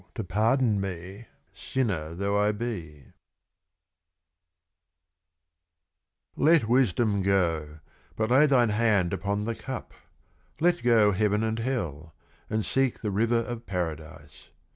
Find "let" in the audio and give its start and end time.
6.35-6.67, 10.59-10.81